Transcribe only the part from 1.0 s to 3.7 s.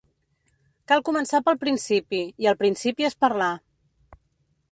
començar pel principi, i el principi és parlar.